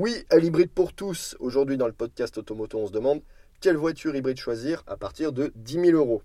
Oui, 0.00 0.24
à 0.30 0.36
l'hybride 0.36 0.70
pour 0.70 0.92
tous. 0.92 1.36
Aujourd'hui, 1.40 1.76
dans 1.76 1.88
le 1.88 1.92
podcast 1.92 2.38
Automoto, 2.38 2.78
on 2.78 2.86
se 2.86 2.92
demande 2.92 3.20
quelle 3.60 3.76
voiture 3.76 4.14
hybride 4.14 4.38
choisir 4.38 4.84
à 4.86 4.96
partir 4.96 5.32
de 5.32 5.50
10 5.56 5.86
000 5.86 5.86
euros. 5.98 6.22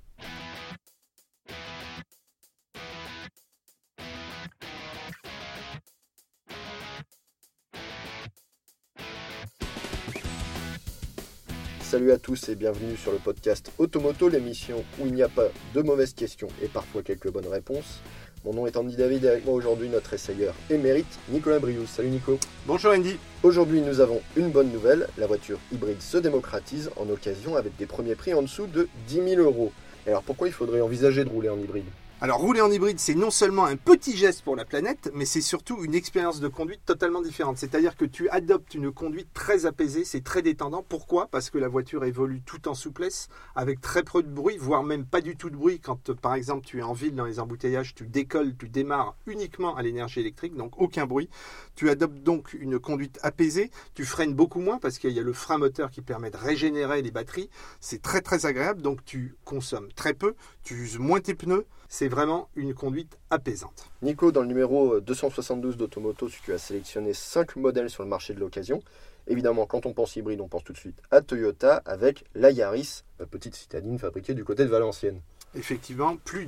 Salut 11.81 12.11
à 12.11 12.19
tous 12.19 12.49
et 12.49 12.55
bienvenue 12.55 12.95
sur 12.95 13.11
le 13.11 13.17
podcast 13.17 13.71
Automoto, 13.79 14.29
l'émission 14.29 14.83
où 14.99 15.07
il 15.07 15.13
n'y 15.13 15.23
a 15.23 15.29
pas 15.29 15.47
de 15.73 15.81
mauvaises 15.81 16.13
questions 16.13 16.49
et 16.61 16.67
parfois 16.67 17.01
quelques 17.01 17.31
bonnes 17.31 17.47
réponses. 17.47 18.03
Mon 18.45 18.53
nom 18.53 18.67
est 18.67 18.75
Andy 18.75 18.97
David 18.97 19.23
et 19.23 19.29
avec 19.29 19.45
moi 19.45 19.53
aujourd'hui 19.53 19.87
notre 19.87 20.13
essayeur 20.13 20.53
émérite 20.69 21.17
Nicolas 21.29 21.59
Brious. 21.59 21.85
Salut 21.87 22.09
Nico. 22.09 22.37
Bonjour 22.67 22.91
Andy. 22.91 23.15
Aujourd'hui 23.41 23.79
nous 23.79 24.01
avons 24.01 24.21
une 24.35 24.49
bonne 24.49 24.69
nouvelle, 24.69 25.07
la 25.17 25.27
voiture 25.27 25.59
hybride 25.71 26.01
se 26.01 26.17
démocratise 26.17 26.91
en 26.97 27.07
occasion 27.07 27.55
avec 27.55 27.77
des 27.77 27.85
premiers 27.85 28.15
prix 28.15 28.33
en 28.33 28.41
dessous 28.41 28.67
de 28.67 28.89
10 29.07 29.35
000 29.35 29.41
euros. 29.41 29.71
alors 30.07 30.23
pourquoi 30.23 30.49
il 30.49 30.53
faudrait 30.53 30.81
envisager 30.81 31.23
de 31.23 31.29
rouler 31.29 31.47
en 31.47 31.57
hybride? 31.57 31.85
Alors 32.23 32.39
rouler 32.39 32.61
en 32.61 32.71
hybride, 32.71 33.01
c'est 33.01 33.15
non 33.15 33.31
seulement 33.31 33.65
un 33.65 33.75
petit 33.75 34.15
geste 34.15 34.43
pour 34.43 34.55
la 34.55 34.63
planète, 34.63 35.11
mais 35.13 35.25
c'est 35.25 35.41
surtout 35.41 35.83
une 35.83 35.93
expérience 35.93 36.39
de 36.39 36.47
conduite 36.47 36.79
totalement 36.85 37.21
différente. 37.21 37.57
C'est-à-dire 37.57 37.97
que 37.97 38.05
tu 38.05 38.29
adoptes 38.29 38.75
une 38.75 38.93
conduite 38.93 39.27
très 39.33 39.65
apaisée, 39.65 40.05
c'est 40.05 40.23
très 40.23 40.41
détendant. 40.41 40.85
Pourquoi? 40.87 41.27
Parce 41.27 41.49
que 41.49 41.57
la 41.57 41.67
voiture 41.67 42.05
évolue 42.05 42.41
tout 42.45 42.69
en 42.69 42.75
souplesse, 42.75 43.27
avec 43.55 43.81
très 43.81 44.03
peu 44.03 44.23
de 44.23 44.29
bruit, 44.29 44.55
voire 44.57 44.83
même 44.83 45.05
pas 45.05 45.19
du 45.19 45.35
tout 45.35 45.49
de 45.49 45.57
bruit. 45.57 45.81
Quand 45.81 46.13
par 46.13 46.35
exemple 46.35 46.65
tu 46.65 46.79
es 46.79 46.81
en 46.81 46.93
ville 46.93 47.13
dans 47.13 47.25
les 47.25 47.41
embouteillages, 47.41 47.93
tu 47.93 48.05
décolles, 48.05 48.55
tu 48.55 48.69
démarres 48.69 49.17
uniquement 49.27 49.75
à 49.75 49.81
l'énergie 49.81 50.21
électrique, 50.21 50.55
donc 50.55 50.79
aucun 50.79 51.05
bruit. 51.05 51.29
Tu 51.75 51.89
adoptes 51.89 52.23
donc 52.23 52.53
une 52.53 52.79
conduite 52.79 53.19
apaisée, 53.21 53.69
tu 53.95 54.05
freines 54.05 54.33
beaucoup 54.33 54.61
moins 54.61 54.77
parce 54.77 54.97
qu'il 54.97 55.11
y 55.11 55.19
a 55.19 55.23
le 55.23 55.33
frein 55.33 55.57
moteur 55.57 55.91
qui 55.91 55.99
permet 55.99 56.31
de 56.31 56.37
régénérer 56.37 57.01
les 57.01 57.11
batteries. 57.11 57.49
C'est 57.81 58.01
très 58.01 58.21
très 58.21 58.45
agréable, 58.45 58.81
donc 58.81 59.03
tu 59.03 59.35
consommes 59.43 59.91
très 59.91 60.13
peu, 60.13 60.35
tu 60.63 60.75
uses 60.75 60.99
moins 60.99 61.19
tes 61.19 61.33
pneus 61.33 61.65
c'est 61.93 62.07
vraiment 62.07 62.49
une 62.55 62.73
conduite 62.73 63.19
apaisante. 63.29 63.87
Nico, 64.01 64.31
dans 64.31 64.41
le 64.41 64.47
numéro 64.47 64.99
272 64.99 65.77
d'Automoto, 65.77 66.27
tu 66.27 66.51
as 66.51 66.57
sélectionné 66.57 67.13
5 67.13 67.55
modèles 67.55 67.91
sur 67.91 68.01
le 68.01 68.09
marché 68.09 68.33
de 68.33 68.39
l'occasion. 68.39 68.81
Évidemment, 69.27 69.67
quand 69.67 69.85
on 69.85 69.93
pense 69.93 70.15
hybride, 70.15 70.41
on 70.41 70.47
pense 70.47 70.63
tout 70.63 70.73
de 70.73 70.77
suite 70.79 70.99
à 71.11 71.21
Toyota 71.21 71.83
avec 71.85 72.23
la 72.33 72.49
Yaris, 72.49 73.03
la 73.19 73.27
petite 73.27 73.53
citadine 73.53 73.99
fabriquée 73.99 74.33
du 74.33 74.43
côté 74.43 74.65
de 74.65 74.71
Valenciennes. 74.71 75.21
Effectivement, 75.53 76.17
plus 76.17 76.47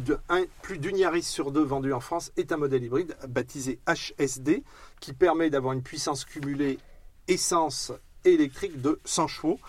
d'une 0.79 0.97
Yaris 0.97 1.21
sur 1.21 1.51
deux 1.51 1.63
vendue 1.63 1.93
en 1.93 1.99
France 1.99 2.31
est 2.37 2.51
un 2.51 2.57
modèle 2.57 2.83
hybride 2.83 3.15
baptisé 3.27 3.77
HSD 3.85 4.63
qui 4.99 5.13
permet 5.13 5.51
d'avoir 5.51 5.73
une 5.73 5.83
puissance 5.83 6.25
cumulée 6.25 6.79
essence 7.27 7.91
et 8.23 8.33
électrique 8.33 8.81
de 8.81 8.99
100 9.05 9.27
chevaux 9.27 9.59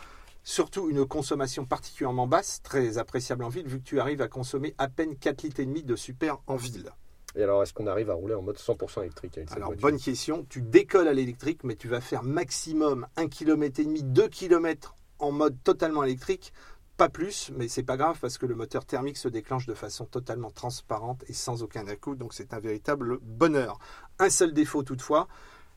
Surtout 0.49 0.89
une 0.89 1.05
consommation 1.05 1.65
particulièrement 1.65 2.29
basse, 2.29 2.63
très 2.63 2.99
appréciable 2.99 3.43
en 3.43 3.49
ville, 3.49 3.67
vu 3.67 3.81
que 3.81 3.85
tu 3.85 3.99
arrives 3.99 4.23
à 4.23 4.29
consommer 4.29 4.77
à 4.79 4.87
peine 4.87 5.17
4 5.17 5.43
litres 5.43 5.59
et 5.59 5.67
demi 5.67 5.83
de 5.83 5.97
super 5.97 6.39
en 6.47 6.55
ville. 6.55 6.93
Et 7.35 7.43
alors, 7.43 7.65
est-ce 7.65 7.75
qu'on 7.75 7.89
arrive 7.89 8.11
à 8.11 8.15
rouler 8.15 8.35
en 8.35 8.43
mode 8.43 8.57
100% 8.57 9.01
électrique 9.01 9.37
avec 9.37 9.49
cette 9.49 9.59
Alors, 9.59 9.75
bonne 9.75 9.99
question. 9.99 10.47
Tu 10.49 10.63
décolles 10.63 11.09
à 11.09 11.15
l'électrique, 11.15 11.65
mais 11.65 11.75
tu 11.75 11.89
vas 11.89 12.01
faire 12.01 12.23
maximum 12.23 13.09
1 13.17 13.27
km 13.27 13.81
et 13.81 13.87
demi, 13.87 14.05
2 14.05 14.29
km 14.29 14.95
en 15.19 15.33
mode 15.33 15.57
totalement 15.65 16.05
électrique. 16.05 16.53
Pas 16.97 17.09
plus, 17.09 17.51
mais 17.57 17.67
c'est 17.67 17.83
pas 17.83 17.97
grave 17.97 18.17
parce 18.21 18.39
que 18.39 18.47
le 18.47 18.55
moteur 18.55 18.85
thermique 18.85 19.17
se 19.17 19.27
déclenche 19.27 19.67
de 19.67 19.75
façon 19.75 20.05
totalement 20.05 20.53
transparente 20.53 21.25
et 21.27 21.33
sans 21.33 21.65
aucun 21.65 21.85
à 21.89 22.15
donc 22.15 22.35
c'est 22.35 22.55
un 22.55 22.61
véritable 22.61 23.19
bonheur. 23.21 23.81
Un 24.21 24.31
seul 24.31 24.53
défaut 24.55 24.85
toutefois, 24.85 25.27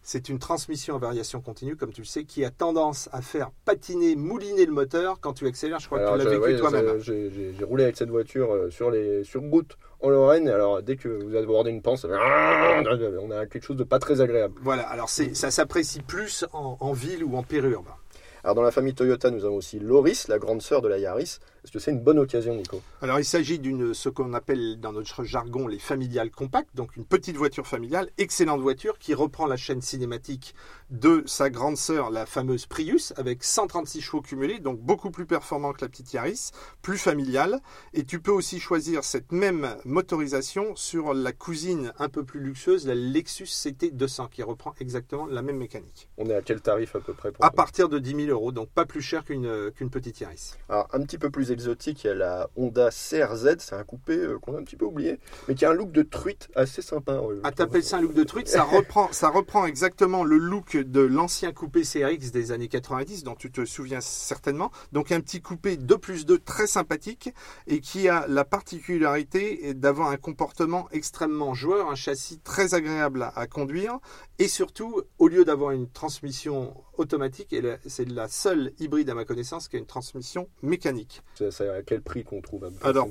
c'est 0.02 0.30
une 0.30 0.39
transmission 0.39 0.95
à 0.95 1.00
variation 1.00 1.42
continue, 1.42 1.75
comme 1.75 1.92
tu 1.92 2.02
le 2.02 2.05
sais, 2.05 2.23
qui 2.23 2.44
a 2.45 2.50
tendance 2.50 3.09
à 3.11 3.22
faire 3.22 3.52
patiner, 3.66 4.16
mouliner 4.16 4.66
le 4.66 4.72
moteur 4.72 5.19
quand 5.19 5.33
tu 5.33 5.45
accélères. 5.47 5.80
Je 5.80 5.88
crois 5.88 6.00
que 6.00 6.11
tu 6.11 6.25
l'as 6.25 6.39
vécu 6.39 6.59
toi-même. 6.59 7.00
J'ai 7.00 7.64
roulé 7.64 7.83
avec 7.83 7.97
cette 7.97 8.09
voiture 8.09 8.53
euh, 8.53 8.70
sur 8.70 8.92
les 8.92 9.23
sur 9.23 9.42
route 9.42 9.77
en 10.02 10.09
Lorraine. 10.09 10.48
Alors 10.48 10.82
dès 10.82 10.95
que 10.95 11.09
vous 11.09 11.36
abordez 11.36 11.71
une 11.71 11.82
pente, 11.82 12.05
on 12.05 13.32
a 13.32 13.45
quelque 13.45 13.64
chose 13.64 13.77
de 13.77 13.83
pas 13.83 13.99
très 13.99 14.21
agréable. 14.21 14.55
Voilà. 14.61 14.83
Alors 14.83 15.09
ça 15.09 15.52
s'apprécie 15.52 16.02
plus 16.02 16.45
en, 16.54 16.77
en 16.80 16.93
ville 16.93 17.23
ou 17.23 17.36
en 17.36 17.43
périurbain. 17.43 17.95
Alors 18.44 18.55
dans 18.55 18.61
la 18.61 18.72
famille 18.72 18.94
Toyota, 18.94 19.32
nous 19.32 19.44
avons 19.44 19.58
aussi 19.58 19.80
Loris, 19.80 20.30
la 20.30 20.39
grande 20.39 20.61
sœur 20.61 20.82
de 20.82 20.88
la 20.88 20.98
Yaris. 20.98 21.39
Est-ce 21.64 21.73
que 21.73 21.80
c'est 21.80 21.92
une 21.92 22.00
bonne 22.00 22.20
occasion, 22.20 22.55
Nico 22.55 22.82
Alors 23.02 23.20
il 23.20 23.26
s'agit 23.26 23.60
d'une 23.60 23.94
ce 23.94 24.08
qu'on 24.08 24.33
appelle 24.33 24.80
dans 24.80 24.94
notre 24.94 25.26
jargon 25.26 25.67
les 25.67 25.77
familiales 25.77 26.32
compactes, 26.32 26.73
donc 26.73 26.95
une 26.95 27.04
petite 27.04 27.36
voiture 27.36 27.67
familiale, 27.67 28.10
excellente 28.17 28.61
voiture 28.61 28.98
qui 28.98 29.14
reprend 29.14 29.45
la 29.45 29.58
chaîne 29.58 29.82
cinématique 29.82 30.55
de 30.89 31.23
sa 31.26 31.50
grande 31.50 31.77
sœur, 31.77 32.10
la 32.10 32.26
fameuse 32.26 32.66
Prius, 32.66 33.14
avec 33.17 33.44
136 33.44 34.02
chevaux 34.02 34.22
cumulés, 34.22 34.60
donc 34.60 34.80
beaucoup 34.80 35.11
plus 35.11 35.26
performant 35.26 35.73
que 35.73 35.82
la 35.82 35.89
petite 35.89 36.14
Yaris, 36.14 36.52
plus 36.82 36.98
familiale. 36.98 37.60
Et 37.94 38.04
tu 38.04 38.20
peux 38.20 38.32
aussi 38.32 38.60
choisir 38.60 39.04
cette 39.04 39.32
même 39.32 39.76
motorisation 39.86 40.76
sur 40.76 41.14
la 41.14 41.32
cousine 41.32 41.94
un 42.00 42.10
peu 42.10 42.23
plus 42.23 42.39
luxueuse, 42.39 42.88
la 42.88 42.95
Lexus 42.95 43.48
CT 43.48 43.92
200, 43.94 44.27
qui 44.27 44.44
reprend 44.44 44.73
exactement 44.80 45.27
la 45.27 45.42
même 45.42 45.58
mécanique. 45.58 46.10
On 46.17 46.30
est 46.30 46.36
à 46.36 46.42
quel 46.42 46.61
tarif 46.61 46.95
à 46.95 47.00
peu 47.00 47.14
près 47.14 47.32
À 47.39 47.52
partir 47.52 47.89
de 47.89 48.00
10 48.00 48.26
000 48.26 48.30
euros, 48.30 48.52
donc 48.52 48.70
pas 48.70 48.86
plus 48.86 49.02
cher 49.02 49.23
qu'une 49.23 49.71
qu'une 49.76 49.89
petite 49.89 50.20
Yaris. 50.20 50.54
Alors 50.70 50.88
un 50.94 51.02
petit 51.02 51.17
peu 51.17 51.30
plus 51.30 51.52
exotique, 51.52 52.04
il 52.04 52.08
y 52.08 52.10
a 52.10 52.16
la 52.16 52.50
Honda 52.56 52.89
CRZ, 52.89 53.58
c'est 53.60 53.76
un 53.76 53.83
coupé 53.83 54.17
euh, 54.17 54.39
qu'on 54.39 54.56
a 54.56 54.60
un 54.60 54.64
petit 54.64 54.76
peu 54.76 54.86
oublié, 54.86 55.20
mais 55.48 55.56
qui 55.56 55.66
a 55.66 55.71
un 55.71 55.73
look 55.73 55.92
de 55.92 56.04
truite 56.04 56.50
assez 56.56 56.82
sympa. 56.82 57.14
Euh, 57.14 57.42
ah, 57.44 57.52
t'appelles 57.52 57.83
ça 57.83 57.98
un 57.98 58.02
look 58.02 58.14
de 58.14 58.23
truite 58.23 58.48
ça 58.48 58.64
reprend, 58.64 59.11
ça 59.11 59.30
reprend 59.30 59.66
exactement 59.66 60.23
le 60.23 60.38
look 60.38 60.79
de 60.84 61.02
l'ancien 61.02 61.52
coupé 61.52 61.82
CRX 61.82 62.32
des 62.32 62.52
années 62.52 62.67
90, 62.67 63.23
dont 63.23 63.36
tu 63.36 63.52
te 63.52 63.66
souviens 63.66 64.02
certainement. 64.02 64.72
Donc 64.92 65.12
un 65.12 65.22
petit 65.22 65.42
coupé 65.42 65.78
2 65.78 65.98
plus 65.98 66.26
2 66.26 66.40
très 66.40 66.67
sympathique 66.67 67.34
et 67.67 67.80
qui 67.80 68.10
a 68.10 68.26
la 68.28 68.45
particularité 68.45 69.73
d'avoir 69.73 70.10
un 70.10 70.18
comportement 70.18 70.88
extrêmement 70.92 71.54
joueur, 71.54 71.89
un 71.89 71.95
châssis 71.95 72.39
très 72.39 72.73
agréable 72.73 73.32
à 73.36 73.48
conduire 73.48 74.00
et 74.38 74.48
surtout, 74.48 75.02
au 75.18 75.28
lieu 75.28 75.45
d'avoir 75.45 75.72
une 75.72 75.89
transmission 75.89 76.73
automatique, 76.99 77.55
c'est 77.86 78.08
la 78.08 78.27
seule 78.27 78.73
hybride 78.80 79.10
à 79.10 79.14
ma 79.14 79.26
connaissance 79.26 79.67
qui 79.67 79.76
a 79.76 79.80
une 79.80 79.86
transmission 79.86 80.48
mécanique. 80.61 81.21
C'est 81.36 81.70
à 81.70 81.82
quel 81.82 82.02
prix 82.02 82.23
qu'on 82.23 82.42
trouve 82.42 82.70
Alors, 82.82 83.10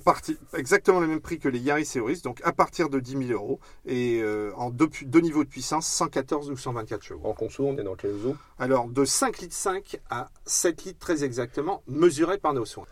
exactement 0.54 1.00
le 1.00 1.06
même 1.06 1.20
prix 1.20 1.38
que 1.38 1.48
les 1.48 1.58
Yaris 1.58 1.90
et 1.94 2.00
Auris, 2.00 2.20
donc 2.22 2.40
à 2.44 2.52
partir 2.52 2.90
de 2.90 3.00
10 3.00 3.26
000 3.28 3.30
euros 3.32 3.60
et 3.86 4.20
euh, 4.22 4.52
en 4.56 4.70
deux, 4.70 4.88
niveaux 5.20 5.44
de 5.44 5.48
puissance, 5.48 5.86
114 5.86 6.50
ou 6.50 6.56
124 6.56 7.02
chevaux. 7.02 7.26
En 7.26 7.32
conso, 7.32 7.66
on 7.66 7.76
est 7.78 7.82
dans 7.82 7.96
quel 7.96 8.16
zoo? 8.16 8.36
Alors, 8.58 8.88
de 8.88 9.04
5 9.04 9.38
litres 9.38 9.54
5 9.54 10.00
à 10.10 10.28
7 10.44 10.84
litres 10.84 10.98
très 10.98 11.24
exactement, 11.24 11.82
mesuré 11.86 12.38
par 12.38 12.54
nos 12.54 12.64
soins. 12.64 12.86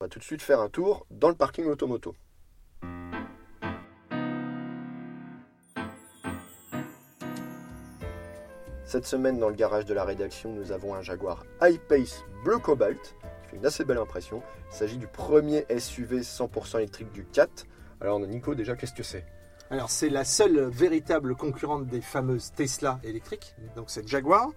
On 0.00 0.04
va 0.04 0.08
tout 0.08 0.18
de 0.18 0.24
suite 0.24 0.42
faire 0.42 0.60
un 0.60 0.68
tour 0.68 1.06
dans 1.10 1.28
le 1.28 1.34
parking 1.34 1.66
automoto. 1.66 2.14
Cette 8.86 9.06
semaine, 9.06 9.38
dans 9.38 9.48
le 9.48 9.54
garage 9.54 9.86
de 9.86 9.94
la 9.94 10.04
rédaction, 10.04 10.52
nous 10.52 10.70
avons 10.70 10.94
un 10.94 11.00
Jaguar 11.00 11.44
I-Pace 11.62 12.22
bleu 12.44 12.58
cobalt 12.58 13.00
qui 13.42 13.50
fait 13.50 13.56
une 13.56 13.66
assez 13.66 13.84
belle 13.84 13.98
impression. 13.98 14.42
Il 14.70 14.76
s'agit 14.76 14.98
du 14.98 15.06
premier 15.06 15.64
SUV 15.78 16.20
100% 16.20 16.78
électrique 16.78 17.10
du 17.12 17.24
4. 17.24 17.64
Alors, 18.02 18.20
Nico, 18.20 18.54
déjà, 18.54 18.76
qu'est-ce 18.76 18.92
que 18.92 19.02
c'est? 19.02 19.24
Alors, 19.70 19.88
c'est 19.88 20.10
la 20.10 20.24
seule 20.24 20.68
véritable 20.68 21.34
concurrente 21.34 21.86
des 21.86 22.02
fameuses 22.02 22.52
Tesla 22.52 23.00
électriques, 23.02 23.54
donc 23.74 23.86
c'est 23.88 24.06
Jaguar. 24.06 24.48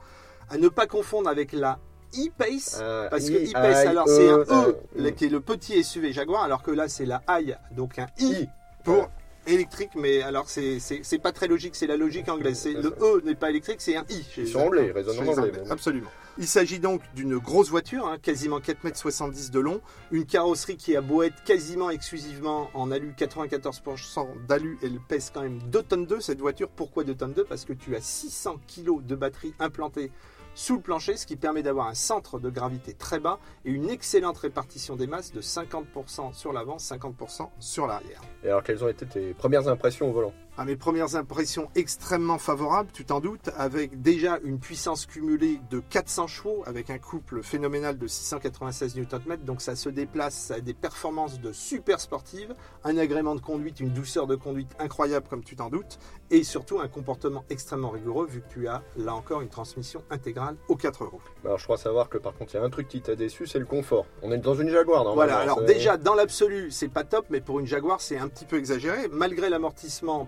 À 0.49 0.57
ne 0.57 0.67
pas 0.67 0.87
confondre 0.87 1.29
avec 1.29 1.53
la 1.53 1.79
e-Pace, 2.13 2.81
ah, 2.81 3.07
parce 3.09 3.29
que 3.29 3.49
e-Pace, 3.49 3.85
alors 3.85 4.07
c'est 4.07 4.29
un 4.29 4.39
E, 4.39 4.77
e 4.97 5.09
qui 5.11 5.25
est 5.25 5.29
le 5.29 5.39
petit 5.39 5.83
SUV 5.83 6.11
Jaguar, 6.11 6.43
alors 6.43 6.63
que 6.63 6.71
là 6.71 6.89
c'est 6.89 7.05
la 7.05 7.21
I, 7.29 7.53
donc 7.71 7.99
un 7.99 8.07
I 8.19 8.47
pour 8.83 9.09
électrique, 9.47 9.91
mais 9.95 10.21
alors 10.21 10.47
c'est 10.47 11.21
pas 11.21 11.31
très 11.31 11.47
logique, 11.47 11.75
c'est 11.75 11.87
la 11.87 11.97
logique 11.97 12.29
anglaise. 12.29 12.67
Le 12.67 12.95
E 13.01 13.21
n'est 13.25 13.35
pas 13.35 13.49
électrique, 13.49 13.81
c'est 13.81 13.95
un 13.95 14.05
I. 14.09 14.25
Ils 14.37 14.47
sont 14.47 14.59
anglais, 14.59 14.93
anglais. 14.93 15.51
Absolument. 15.69 16.09
Il 16.39 16.45
s'agit 16.47 16.79
donc 16.79 17.01
d'une 17.15 17.37
grosse 17.37 17.69
voiture, 17.69 18.05
hein, 18.05 18.17
quasiment 18.21 18.59
4,70 18.59 19.45
m 19.45 19.51
de 19.51 19.59
long, 19.59 19.81
une 20.11 20.25
carrosserie 20.25 20.77
qui 20.77 20.95
a 20.95 21.01
beau 21.01 21.23
être 21.23 21.43
quasiment 21.43 21.89
exclusivement 21.89 22.69
en 22.75 22.91
alu, 22.91 23.15
94% 23.17 24.45
d'alu, 24.47 24.77
elle 24.83 24.99
pèse 24.99 25.31
quand 25.33 25.41
même 25.41 25.57
2 25.71 25.81
tonnes 25.81 26.05
2 26.05 26.19
cette 26.19 26.39
voiture. 26.39 26.69
Pourquoi 26.69 27.03
2 27.03 27.15
tonnes 27.15 27.33
2 27.33 27.43
Parce 27.43 27.65
que 27.65 27.73
tu 27.73 27.95
as 27.95 28.01
600 28.01 28.57
kg 28.67 29.03
de 29.03 29.15
batterie 29.15 29.55
implantée 29.59 30.11
sous 30.57 30.75
le 30.75 30.81
plancher, 30.81 31.17
ce 31.17 31.27
qui 31.27 31.35
permet 31.35 31.61
d'avoir 31.61 31.87
un 31.87 31.93
centre 31.93 32.39
de 32.39 32.49
gravité 32.49 32.95
très 32.95 33.19
bas 33.19 33.37
et 33.63 33.69
une 33.69 33.91
excellente 33.91 34.39
répartition 34.39 34.95
des 34.95 35.05
masses 35.05 35.31
de 35.31 35.39
50% 35.39 36.33
sur 36.33 36.51
l'avant, 36.51 36.77
50% 36.77 37.47
sur 37.59 37.85
l'arrière. 37.85 38.21
Et 38.43 38.47
alors, 38.47 38.63
quelles 38.63 38.83
ont 38.83 38.87
été 38.87 39.05
tes 39.05 39.35
premières 39.35 39.67
impressions 39.67 40.09
au 40.09 40.13
volant? 40.13 40.33
À 40.59 40.65
mes 40.65 40.75
premières 40.75 41.15
impressions 41.15 41.69
extrêmement 41.75 42.39
favorables, 42.39 42.89
tu 42.91 43.05
t'en 43.05 43.19
doutes, 43.19 43.51
avec 43.57 44.01
déjà 44.01 44.39
une 44.43 44.57
puissance 44.57 45.05
cumulée 45.05 45.59
de 45.69 45.79
400 45.79 46.25
chevaux, 46.25 46.63
avec 46.65 46.89
un 46.89 46.97
couple 46.97 47.43
phénoménal 47.43 47.99
de 47.99 48.07
696 48.07 48.95
Nm, 48.95 49.37
donc 49.43 49.61
ça 49.61 49.75
se 49.75 49.87
déplace, 49.87 50.33
ça 50.33 50.55
a 50.55 50.59
des 50.59 50.73
performances 50.73 51.39
de 51.39 51.51
super 51.51 51.99
sportives, 51.99 52.55
un 52.83 52.97
agrément 52.97 53.35
de 53.35 53.39
conduite, 53.39 53.79
une 53.81 53.91
douceur 53.91 54.25
de 54.25 54.35
conduite 54.35 54.71
incroyable 54.79 55.27
comme 55.29 55.43
tu 55.43 55.55
t'en 55.55 55.69
doutes, 55.69 55.99
et 56.31 56.43
surtout 56.43 56.79
un 56.79 56.87
comportement 56.87 57.45
extrêmement 57.51 57.91
rigoureux 57.91 58.25
vu 58.25 58.41
que 58.41 58.51
tu 58.51 58.67
as 58.67 58.81
là 58.97 59.13
encore 59.13 59.41
une 59.41 59.49
transmission 59.49 60.03
intégrale 60.09 60.55
aux 60.69 60.75
4 60.75 61.05
roues. 61.05 61.21
Alors 61.45 61.59
je 61.59 61.65
crois 61.65 61.77
savoir 61.77 62.09
que 62.09 62.17
par 62.17 62.33
contre 62.33 62.55
il 62.55 62.57
y 62.57 62.59
a 62.59 62.63
un 62.63 62.71
truc 62.71 62.87
qui 62.87 63.01
t'a 63.01 63.15
déçu, 63.15 63.45
c'est 63.45 63.59
le 63.59 63.65
confort. 63.65 64.07
On 64.23 64.31
est 64.31 64.39
dans 64.39 64.55
une 64.55 64.69
Jaguar 64.69 65.03
normalement. 65.03 65.13
Voilà, 65.13 65.37
alors 65.37 65.61
déjà 65.61 65.97
dans 65.97 66.15
l'absolu 66.15 66.71
c'est 66.71 66.87
pas 66.87 67.03
top, 67.03 67.27
mais 67.29 67.41
pour 67.41 67.59
une 67.59 67.67
Jaguar 67.67 68.01
c'est 68.01 68.17
un 68.17 68.27
petit 68.27 68.45
peu 68.45 68.57
exagéré. 68.57 69.07
Malgré 69.11 69.49
l'amortissement 69.49 70.25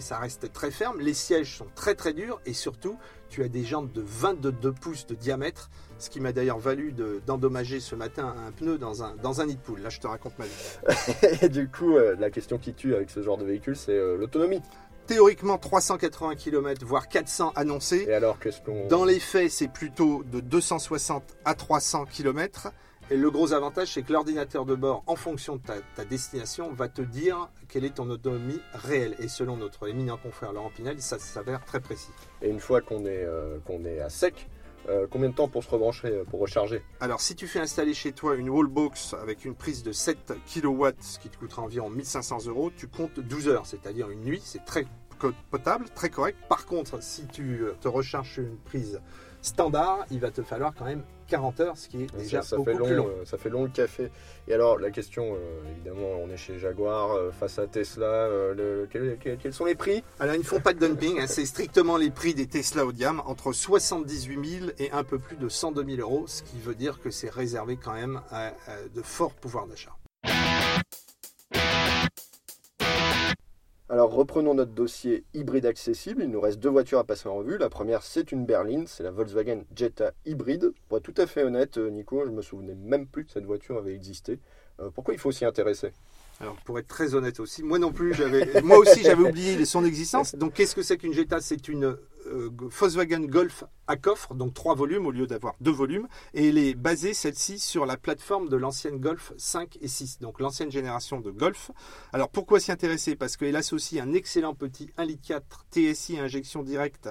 ça 0.00 0.18
reste 0.18 0.52
très 0.52 0.70
ferme, 0.70 1.00
les 1.00 1.14
sièges 1.14 1.56
sont 1.58 1.66
très 1.74 1.94
très 1.94 2.12
durs 2.12 2.40
et 2.46 2.52
surtout 2.52 2.96
tu 3.28 3.42
as 3.42 3.48
des 3.48 3.64
jantes 3.64 3.92
de 3.92 4.02
22 4.04 4.72
pouces 4.72 5.06
de 5.06 5.14
diamètre, 5.14 5.68
ce 5.98 6.08
qui 6.08 6.20
m'a 6.20 6.32
d'ailleurs 6.32 6.58
valu 6.58 6.92
de- 6.92 7.20
d'endommager 7.26 7.80
ce 7.80 7.94
matin 7.94 8.34
un 8.46 8.52
pneu 8.52 8.78
dans 8.78 9.02
un, 9.02 9.14
dans 9.16 9.40
un 9.40 9.46
nid 9.46 9.56
de 9.56 9.60
poule. 9.60 9.80
Là 9.80 9.90
je 9.90 10.00
te 10.00 10.06
raconte 10.06 10.38
ma 10.38 10.46
vie. 10.46 11.38
Et 11.42 11.48
du 11.48 11.68
coup, 11.68 11.96
euh, 11.96 12.16
la 12.18 12.30
question 12.30 12.56
qui 12.58 12.72
tue 12.72 12.94
avec 12.94 13.10
ce 13.10 13.22
genre 13.22 13.36
de 13.36 13.44
véhicule, 13.44 13.76
c'est 13.76 13.92
euh, 13.92 14.16
l'autonomie. 14.16 14.62
Théoriquement 15.06 15.56
380 15.58 16.34
km 16.36 16.84
voire 16.86 17.08
400 17.08 17.52
annoncés. 17.56 18.04
Et 18.08 18.12
alors, 18.14 18.38
qu'est-ce 18.38 18.60
qu'on. 18.60 18.86
Dans 18.88 19.04
les 19.06 19.20
faits, 19.20 19.50
c'est 19.50 19.68
plutôt 19.68 20.22
de 20.24 20.40
260 20.40 21.22
à 21.46 21.54
300 21.54 22.04
km. 22.06 22.68
Et 23.10 23.16
le 23.16 23.30
gros 23.30 23.54
avantage, 23.54 23.94
c'est 23.94 24.02
que 24.02 24.12
l'ordinateur 24.12 24.66
de 24.66 24.74
bord, 24.74 25.02
en 25.06 25.16
fonction 25.16 25.56
de 25.56 25.62
ta, 25.62 25.76
ta 25.96 26.04
destination, 26.04 26.70
va 26.74 26.88
te 26.88 27.00
dire 27.00 27.48
quelle 27.66 27.86
est 27.86 27.94
ton 27.94 28.10
autonomie 28.10 28.60
réelle. 28.74 29.16
Et 29.18 29.28
selon 29.28 29.56
notre 29.56 29.88
éminent 29.88 30.18
confrère 30.18 30.52
Laurent 30.52 30.70
Pinel, 30.76 31.00
ça 31.00 31.18
s'avère 31.18 31.64
très 31.64 31.80
précis. 31.80 32.10
Et 32.42 32.50
une 32.50 32.60
fois 32.60 32.82
qu'on 32.82 33.06
est, 33.06 33.24
euh, 33.24 33.60
qu'on 33.64 33.86
est 33.86 34.00
à 34.00 34.10
sec, 34.10 34.50
euh, 34.90 35.06
combien 35.10 35.30
de 35.30 35.34
temps 35.34 35.48
pour 35.48 35.64
se 35.64 35.70
rebrancher, 35.70 36.08
euh, 36.08 36.24
pour 36.24 36.40
recharger? 36.40 36.82
Alors, 37.00 37.22
si 37.22 37.34
tu 37.34 37.46
fais 37.46 37.60
installer 37.60 37.94
chez 37.94 38.12
toi 38.12 38.36
une 38.36 38.50
wallbox 38.50 39.14
avec 39.14 39.46
une 39.46 39.54
prise 39.54 39.82
de 39.82 39.92
7 39.92 40.34
kW, 40.46 40.88
ce 41.00 41.18
qui 41.18 41.30
te 41.30 41.38
coûtera 41.38 41.62
environ 41.62 41.88
1500 41.88 42.46
euros, 42.48 42.70
tu 42.76 42.88
comptes 42.88 43.20
12 43.20 43.48
heures, 43.48 43.64
c'est-à-dire 43.64 44.10
une 44.10 44.20
nuit. 44.20 44.42
C'est 44.44 44.66
très 44.66 44.84
potable, 45.50 45.86
très 45.94 46.10
correct. 46.10 46.36
Par 46.46 46.66
contre, 46.66 47.02
si 47.02 47.26
tu 47.26 47.62
te 47.80 47.88
recharges 47.88 48.36
une 48.36 48.58
prise 48.58 49.00
standard, 49.42 50.04
il 50.10 50.20
va 50.20 50.30
te 50.30 50.42
falloir 50.42 50.72
quand 50.74 50.84
même 50.84 51.02
40 51.28 51.60
heures, 51.60 51.76
ce 51.76 51.88
qui 51.88 52.04
est 52.04 52.16
déjà 52.16 52.40
ça, 52.42 52.48
ça 52.50 52.56
beaucoup 52.56 52.70
fait 52.70 52.76
long, 52.78 52.86
plus 52.86 52.94
long. 52.94 53.06
euh, 53.08 53.24
ça 53.26 53.36
fait 53.36 53.50
long 53.50 53.64
le 53.64 53.68
café. 53.68 54.10
Et 54.48 54.54
alors, 54.54 54.78
la 54.78 54.90
question, 54.90 55.34
euh, 55.34 55.70
évidemment, 55.72 56.08
on 56.24 56.30
est 56.30 56.38
chez 56.38 56.58
Jaguar, 56.58 57.12
euh, 57.12 57.30
face 57.30 57.58
à 57.58 57.66
Tesla, 57.66 58.06
euh, 58.06 58.54
le- 58.54 58.88
quel- 58.90 59.18
quel- 59.22 59.36
quels 59.36 59.52
sont 59.52 59.66
les 59.66 59.74
prix? 59.74 60.02
Alors, 60.20 60.34
ils 60.34 60.38
ne 60.38 60.44
font 60.44 60.60
pas 60.60 60.72
de 60.72 60.78
dumping, 60.78 61.20
hein, 61.20 61.26
c'est 61.26 61.44
strictement 61.44 61.98
les 61.98 62.10
prix 62.10 62.32
des 62.34 62.46
Tesla 62.46 62.86
haut 62.86 62.92
de 62.92 62.98
gamme, 62.98 63.20
entre 63.26 63.52
78 63.52 64.58
000 64.60 64.70
et 64.78 64.90
un 64.92 65.04
peu 65.04 65.18
plus 65.18 65.36
de 65.36 65.48
102 65.50 65.84
000 65.84 66.00
euros, 66.00 66.24
ce 66.26 66.42
qui 66.42 66.58
veut 66.60 66.74
dire 66.74 66.98
que 67.02 67.10
c'est 67.10 67.30
réservé 67.30 67.76
quand 67.76 67.92
même 67.92 68.22
à, 68.30 68.46
à 68.48 68.52
de 68.94 69.02
forts 69.02 69.34
pouvoirs 69.34 69.66
d'achat. 69.66 69.92
Alors 73.90 74.12
reprenons 74.12 74.52
notre 74.52 74.72
dossier 74.72 75.24
hybride 75.32 75.64
accessible. 75.64 76.22
Il 76.22 76.30
nous 76.30 76.42
reste 76.42 76.58
deux 76.58 76.68
voitures 76.68 76.98
à 76.98 77.04
passer 77.04 77.26
en 77.26 77.36
revue. 77.36 77.56
La 77.56 77.70
première, 77.70 78.02
c'est 78.02 78.32
une 78.32 78.44
berline, 78.44 78.86
c'est 78.86 79.02
la 79.02 79.10
Volkswagen 79.10 79.62
Jetta 79.74 80.12
hybride. 80.26 80.72
Pour 80.88 80.98
être 80.98 81.04
tout 81.04 81.14
à 81.16 81.26
fait 81.26 81.42
honnête, 81.42 81.78
euh, 81.78 81.88
Nico, 81.88 82.22
je 82.26 82.30
me 82.30 82.42
souvenais 82.42 82.74
même 82.74 83.06
plus 83.06 83.24
que 83.24 83.30
cette 83.32 83.46
voiture 83.46 83.78
avait 83.78 83.94
existé. 83.94 84.40
Euh, 84.80 84.90
pourquoi 84.90 85.14
il 85.14 85.20
faut 85.20 85.32
s'y 85.32 85.46
intéresser? 85.46 85.92
Alors, 86.40 86.56
pour 86.64 86.78
être 86.78 86.86
très 86.86 87.14
honnête 87.14 87.40
aussi, 87.40 87.64
moi 87.64 87.80
non 87.80 87.92
plus, 87.92 88.14
j'avais, 88.14 88.62
moi 88.62 88.78
aussi, 88.78 89.02
j'avais 89.02 89.28
oublié 89.28 89.64
son 89.64 89.84
existence. 89.84 90.36
Donc, 90.36 90.54
qu'est-ce 90.54 90.76
que 90.76 90.82
c'est 90.82 90.96
qu'une 90.96 91.12
Jetta? 91.12 91.40
C'est 91.40 91.66
une 91.66 91.96
euh, 92.26 92.50
Volkswagen 92.56 93.26
Golf 93.26 93.64
à 93.88 93.96
coffre, 93.96 94.34
donc 94.34 94.54
trois 94.54 94.76
volumes 94.76 95.06
au 95.06 95.10
lieu 95.10 95.26
d'avoir 95.26 95.54
deux 95.60 95.72
volumes. 95.72 96.06
Et 96.34 96.48
elle 96.48 96.58
est 96.58 96.74
basée, 96.74 97.12
celle-ci, 97.12 97.58
sur 97.58 97.86
la 97.86 97.96
plateforme 97.96 98.48
de 98.48 98.56
l'ancienne 98.56 98.98
Golf 98.98 99.32
5 99.36 99.78
et 99.80 99.88
6, 99.88 100.20
donc 100.20 100.38
l'ancienne 100.38 100.70
génération 100.70 101.20
de 101.20 101.32
Golf. 101.32 101.72
Alors, 102.12 102.28
pourquoi 102.28 102.60
s'y 102.60 102.70
intéresser? 102.70 103.16
Parce 103.16 103.36
qu'elle 103.36 103.56
associe 103.56 104.00
un 104.00 104.12
excellent 104.12 104.54
petit 104.54 104.92
1,4 104.96 105.06
litre 105.06 105.66
TSI 105.72 106.18
à 106.18 106.22
injection 106.22 106.62
directe 106.62 107.08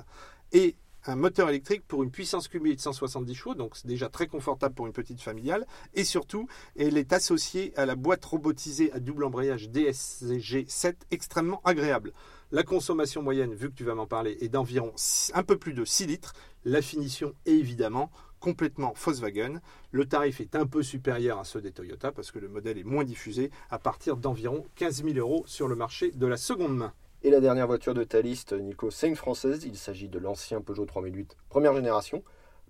et 0.53 0.77
un 1.09 1.15
moteur 1.15 1.49
électrique 1.49 1.83
pour 1.87 2.03
une 2.03 2.11
puissance 2.11 2.47
cumulée 2.47 2.75
de 2.75 2.81
170 2.81 3.33
chevaux, 3.33 3.55
donc 3.55 3.75
c'est 3.75 3.87
déjà 3.87 4.09
très 4.09 4.27
confortable 4.27 4.75
pour 4.75 4.87
une 4.87 4.93
petite 4.93 5.21
familiale. 5.21 5.65
Et 5.93 6.03
surtout, 6.03 6.47
elle 6.77 6.97
est 6.97 7.13
associée 7.13 7.73
à 7.77 7.85
la 7.85 7.95
boîte 7.95 8.23
robotisée 8.25 8.91
à 8.93 8.99
double 8.99 9.23
embrayage 9.23 9.69
DSG 9.69 10.65
7, 10.67 11.07
extrêmement 11.11 11.61
agréable. 11.63 12.13
La 12.51 12.63
consommation 12.63 13.21
moyenne, 13.21 13.53
vu 13.53 13.69
que 13.69 13.75
tu 13.75 13.83
vas 13.83 13.95
m'en 13.95 14.07
parler, 14.07 14.37
est 14.41 14.47
d'environ 14.47 14.93
un 15.33 15.43
peu 15.43 15.57
plus 15.57 15.73
de 15.73 15.83
6 15.83 16.07
litres. 16.07 16.33
La 16.63 16.81
finition 16.81 17.33
est 17.45 17.53
évidemment 17.53 18.09
complètement 18.39 18.93
Volkswagen. 18.95 19.59
Le 19.91 20.05
tarif 20.05 20.41
est 20.41 20.55
un 20.55 20.65
peu 20.65 20.83
supérieur 20.83 21.39
à 21.39 21.43
ceux 21.43 21.61
des 21.61 21.71
Toyota 21.71 22.11
parce 22.11 22.31
que 22.31 22.39
le 22.39 22.47
modèle 22.47 22.77
est 22.77 22.83
moins 22.83 23.03
diffusé 23.03 23.51
à 23.69 23.79
partir 23.79 24.17
d'environ 24.17 24.65
15 24.75 25.03
000 25.03 25.17
euros 25.17 25.43
sur 25.47 25.67
le 25.67 25.75
marché 25.75 26.11
de 26.11 26.27
la 26.27 26.37
seconde 26.37 26.77
main. 26.77 26.93
Et 27.23 27.31
la 27.31 27.39
dernière 27.39 27.65
voiture 27.65 27.95
de 27.95 28.03
ta 28.03 28.21
liste, 28.21 28.53
Nico, 28.53 28.91
c'est 28.91 29.07
une 29.07 29.15
française. 29.15 29.63
Il 29.65 29.75
s'agit 29.75 30.07
de 30.07 30.19
l'ancien 30.19 30.61
Peugeot 30.61 30.85
3008, 30.85 31.35
première 31.49 31.73
génération. 31.73 32.23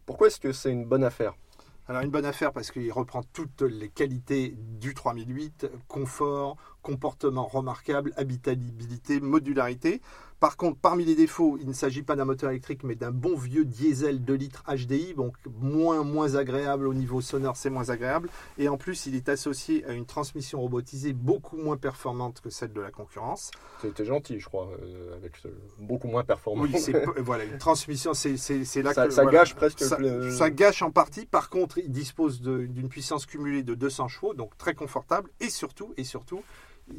Pourquoi 0.05 0.27
est-ce 0.27 0.39
que 0.39 0.53
c'est 0.53 0.71
une 0.71 0.85
bonne 0.85 1.03
affaire? 1.03 1.35
Alors 1.89 2.01
une 2.01 2.11
bonne 2.11 2.25
affaire 2.25 2.53
parce 2.53 2.71
qu'il 2.71 2.91
reprend 2.91 3.23
toutes 3.33 3.61
les 3.61 3.89
qualités 3.89 4.55
du 4.57 4.94
3008, 4.94 5.67
confort, 5.89 6.55
comportement 6.81 7.45
remarquable, 7.45 8.13
habitabilité, 8.15 9.19
modularité. 9.19 10.01
Par 10.39 10.55
contre, 10.55 10.77
parmi 10.79 11.03
les 11.03 11.15
défauts, 11.15 11.57
il 11.59 11.67
ne 11.67 11.73
s'agit 11.73 12.03
pas 12.03 12.15
d'un 12.15 12.25
moteur 12.25 12.51
électrique 12.51 12.83
mais 12.83 12.93
d'un 12.95 13.11
bon 13.11 13.35
vieux 13.35 13.65
diesel 13.65 14.23
2 14.23 14.33
litres 14.35 14.63
HDI, 14.67 15.15
donc 15.15 15.35
moins, 15.59 16.03
moins 16.03 16.35
agréable 16.35 16.87
au 16.87 16.93
niveau 16.93 17.21
sonore, 17.21 17.57
c'est 17.57 17.71
moins 17.71 17.89
agréable. 17.89 18.29
Et 18.59 18.69
en 18.69 18.77
plus, 18.77 19.07
il 19.07 19.15
est 19.15 19.29
associé 19.29 19.83
à 19.85 19.93
une 19.93 20.05
transmission 20.05 20.61
robotisée 20.61 21.13
beaucoup 21.13 21.57
moins 21.57 21.77
performante 21.77 22.39
que 22.41 22.51
celle 22.51 22.71
de 22.71 22.81
la 22.81 22.91
concurrence. 22.91 23.49
C'était 23.81 24.05
gentil, 24.05 24.39
je 24.39 24.45
crois, 24.45 24.69
euh, 24.83 25.15
avec 25.15 25.37
ce 25.37 25.47
beaucoup 25.79 26.07
moins 26.07 26.23
performant. 26.23 26.63
Oui, 26.63 26.73
voilà, 27.17 27.45
une 27.45 27.57
transmission, 27.57 28.13
c'est 28.13 28.33
là 28.83 28.93
ça, 28.93 29.07
que 29.07 29.13
ça 29.13 29.23
voilà. 29.23 29.39
gâche 29.39 29.55
presque 29.55 29.79
Ça, 29.79 29.97
le- 29.97 30.29
ça 30.31 30.51
gâche 30.51 30.83
en 30.83 30.91
partie. 30.91 31.25
Par 31.25 31.49
contre, 31.49 31.79
il 31.79 31.91
dispose 31.91 32.41
d'une 32.41 32.89
puissance 32.89 33.25
cumulée 33.25 33.63
de 33.63 33.73
200 33.73 34.07
chevaux, 34.07 34.33
donc 34.35 34.55
très 34.57 34.75
confortable. 34.75 35.31
Et 35.39 35.49
surtout, 35.49 35.93
et 35.97 36.03
surtout, 36.03 36.43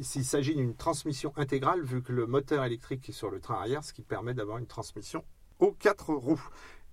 s'il 0.01 0.25
s'agit 0.25 0.55
d'une 0.55 0.75
transmission 0.75 1.33
intégrale, 1.35 1.83
vu 1.83 2.01
que 2.01 2.13
le 2.13 2.27
moteur 2.27 2.63
électrique 2.63 3.09
est 3.09 3.13
sur 3.13 3.29
le 3.29 3.39
train 3.39 3.55
arrière, 3.55 3.83
ce 3.83 3.93
qui 3.93 4.01
permet 4.01 4.33
d'avoir 4.33 4.57
une 4.57 4.67
transmission 4.67 5.23
aux 5.59 5.71
quatre 5.71 6.13
roues. 6.13 6.41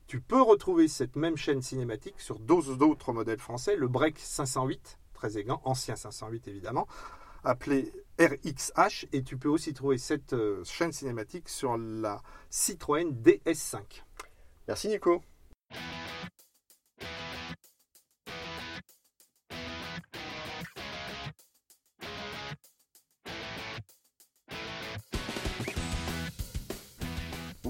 Tu 0.06 0.20
peux 0.20 0.40
retrouver 0.40 0.88
cette 0.88 1.16
même 1.16 1.36
chaîne 1.36 1.62
cinématique 1.62 2.20
sur 2.20 2.38
d'autres 2.38 3.12
modèles 3.12 3.40
français, 3.40 3.76
le 3.76 3.88
Break 3.88 4.18
508, 4.18 4.98
très 5.14 5.32
élégant, 5.32 5.60
ancien 5.64 5.96
508 5.96 6.48
évidemment, 6.48 6.86
appelé 7.44 7.92
RXH, 8.20 9.06
et 9.12 9.22
tu 9.22 9.36
peux 9.36 9.48
aussi 9.48 9.74
trouver 9.74 9.98
cette 9.98 10.32
euh, 10.32 10.62
chaîne 10.64 10.92
cinématique 10.92 11.48
sur 11.48 11.76
la 11.76 12.22
Citroën 12.50 13.12
DS5. 13.22 14.02
Merci 14.68 14.88
Nico. 14.88 15.22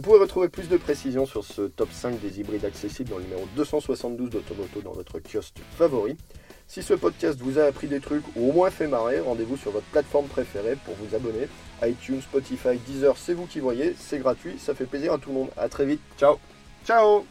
Pouvez 0.07 0.21
retrouver 0.21 0.49
plus 0.49 0.69
de 0.69 0.77
précisions 0.77 1.27
sur 1.27 1.45
ce 1.45 1.63
top 1.63 1.89
5 1.91 2.21
des 2.21 2.39
hybrides 2.39 2.65
accessibles 2.65 3.11
dans 3.11 3.19
le 3.19 3.25
numéro 3.25 3.43
272 3.57 4.31
d'Automoto 4.31 4.81
dans 4.81 4.93
votre 4.93 5.19
kiosque 5.19 5.57
favori. 5.77 6.17
Si 6.69 6.85
ce 6.85 6.95
podcast 6.95 7.41
vous 7.41 7.59
a 7.59 7.65
appris 7.65 7.89
des 7.89 7.99
trucs 7.99 8.23
ou 8.37 8.51
au 8.51 8.53
moins 8.53 8.71
fait 8.71 8.87
marrer, 8.87 9.19
rendez-vous 9.19 9.57
sur 9.57 9.73
votre 9.73 9.87
plateforme 9.87 10.27
préférée 10.27 10.77
pour 10.85 10.95
vous 10.95 11.17
abonner. 11.17 11.49
iTunes, 11.83 12.21
Spotify, 12.23 12.79
Deezer, 12.87 13.17
c'est 13.17 13.35
vous 13.35 13.47
qui 13.47 13.59
voyez, 13.59 13.97
c'est 13.99 14.19
gratuit, 14.19 14.55
ça 14.61 14.77
fait 14.77 14.87
plaisir 14.87 15.13
à 15.13 15.19
tout 15.19 15.31
le 15.31 15.35
monde. 15.35 15.49
À 15.57 15.69
très 15.69 15.87
vite, 15.87 16.01
ciao 16.17 16.39
Ciao 16.87 17.27